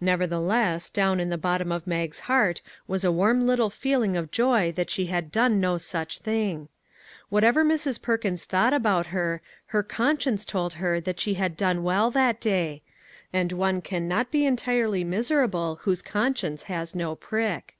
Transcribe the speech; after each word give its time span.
Nevertheless, 0.00 0.88
down 0.88 1.18
in 1.18 1.30
the 1.30 1.36
bot 1.36 1.58
tom 1.58 1.72
of 1.72 1.84
Mag's 1.84 2.20
heart 2.30 2.60
was 2.86 3.02
a 3.02 3.10
warm 3.10 3.44
little 3.44 3.70
feeling 3.70 4.16
of 4.16 4.30
joy 4.30 4.70
that 4.70 4.88
she 4.88 5.06
had 5.06 5.32
done 5.32 5.58
no 5.58 5.78
such 5.78 6.20
thing. 6.20 6.68
What 7.28 7.42
ever 7.42 7.64
Mrs. 7.64 8.00
Perkins 8.00 8.44
thought 8.44 8.72
about 8.72 9.08
her, 9.08 9.42
her 9.74 9.82
con 9.82 10.20
science 10.20 10.44
told 10.44 10.74
her 10.74 11.02
she 11.16 11.34
had 11.34 11.56
done 11.56 11.82
well 11.82 12.08
that 12.12 12.40
day; 12.40 12.82
and 13.32 13.50
one 13.50 13.82
can 13.82 14.06
not 14.06 14.30
be 14.30 14.46
entirely 14.46 15.02
miserable 15.02 15.80
whose 15.82 16.02
con 16.02 16.36
science 16.36 16.62
has 16.70 16.94
no 16.94 17.16
prick. 17.16 17.76